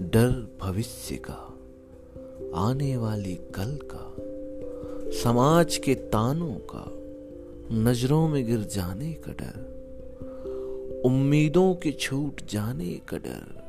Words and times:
डर 0.00 0.48
भविष्य 0.60 1.16
का। 1.16 1.53
आने 2.54 2.96
वाली 2.96 3.34
कल 3.34 3.78
का, 3.84 4.14
समाज 5.22 5.76
के 5.76 5.94
तानों 5.94 6.54
का, 6.70 6.84
नज़रों 7.72 8.28
में 8.28 8.46
गिर 8.46 8.58
जाने 8.58 9.12
का 9.12 9.32
डर, 9.32 9.72
उम्मीदों 11.04 11.74
के 11.74 11.92
छूट 11.92 12.40
जाने 12.50 13.00
का 13.08 13.16
डर, 13.16 13.62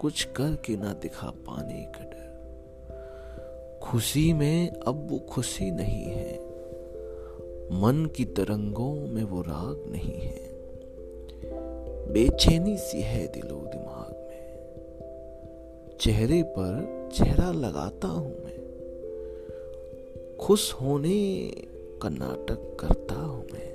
कुछ 0.00 0.24
करके 0.24 0.76
ना 0.76 0.92
दिखा 0.92 1.30
पाने 1.30 1.82
का 1.84 2.04
डर। 2.04 3.78
खुशी 3.82 4.32
में 4.32 4.70
अब 4.70 5.06
वो 5.10 5.18
खुशी 5.18 5.70
नहीं 5.70 6.04
है, 6.04 6.32
मन 7.82 8.08
की 8.16 8.24
तरंगों 8.24 8.94
में 9.06 9.24
वो 9.24 9.40
राग 9.40 9.84
नहीं 9.90 10.20
है। 10.20 10.48
बेचैनी 12.12 12.76
सी 12.78 13.00
है 13.00 13.26
दिलो 13.26 13.56
दिमाग 13.56 14.14
में, 14.28 15.96
चेहरे 16.00 16.42
पर 16.42 16.99
चेहरा 17.14 17.52
लगाता 17.52 18.08
हूँ 18.08 18.44
मैं। 18.44 18.58
खुश 20.40 20.72
होने 20.72 21.50
का 22.02 22.08
नाटक 22.08 22.76
करता 22.80 23.14
हूँ 23.14 23.44
मैं। 23.52 23.70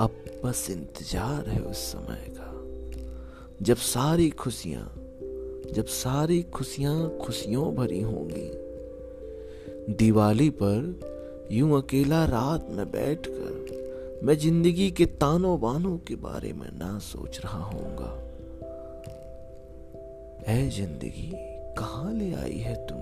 अब 0.00 0.10
बस 0.44 0.70
इंतज़ार 0.70 1.48
है 1.48 1.60
उस 1.60 1.76
समय 1.76 2.34
का। 2.38 2.52
जब 3.62 3.76
सारी 3.76 4.30
खुशियाँ, 4.30 4.94
जब 5.72 5.86
सारी 5.86 6.42
खुशियाँ 6.42 7.18
खुशियों 7.18 7.74
भरी 7.74 8.00
होंगी। 8.00 8.50
दिवाली 9.94 10.50
पर 10.50 11.00
यूँ 11.52 11.82
अकेला 11.82 12.24
रात 12.24 12.66
में 12.70 12.90
बैठकर 12.90 14.20
मैं 14.22 14.38
ज़िंदगी 14.38 14.90
के 14.90 15.06
तानों 15.06 15.60
बानों 15.60 15.98
के 15.98 16.14
बारे 16.14 16.52
में 16.52 16.78
ना 16.78 16.98
सोच 16.98 17.40
रहा 17.44 17.62
होऊँगा। 17.64 18.22
ऐ 20.48 20.68
ज़िंदगी? 20.68 21.30
कहाँ 21.78 22.12
ले 22.12 22.34
आई 22.34 22.58
है 22.58 22.74
तू? 22.86 22.95